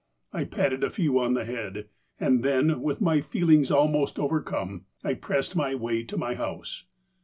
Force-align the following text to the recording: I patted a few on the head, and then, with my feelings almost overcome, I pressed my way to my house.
I 0.33 0.45
patted 0.45 0.83
a 0.83 0.89
few 0.89 1.19
on 1.19 1.35
the 1.35 1.45
head, 1.45 1.87
and 2.19 2.41
then, 2.41 2.81
with 2.81 3.01
my 3.01 3.21
feelings 3.21 3.69
almost 3.69 4.17
overcome, 4.17 4.85
I 5.03 5.13
pressed 5.13 5.55
my 5.55 5.75
way 5.75 6.01
to 6.05 6.17
my 6.17 6.33
house. 6.33 6.85